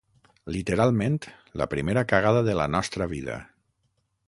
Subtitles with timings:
[0.53, 1.17] Literalment,
[1.61, 3.39] la primera cagada de la nostra vida.